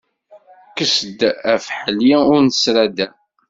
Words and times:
Kkes-d 0.69 1.19
afeḥli 1.53 2.13
ur 2.31 2.39
nesraddem. 2.41 3.13